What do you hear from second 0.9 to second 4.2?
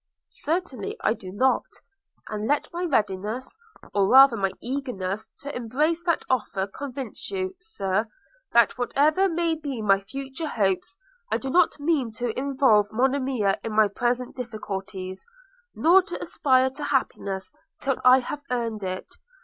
I do not.– And let my readiness, or